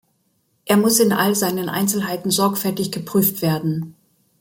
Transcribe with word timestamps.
Er 0.65 0.77
muss 0.77 0.99
in 0.99 1.13
all 1.13 1.35
seinen 1.35 1.69
Einzelheiten 1.69 2.31
sorgfältig 2.31 2.91
geprüft 2.91 3.43
werden. 3.43 3.93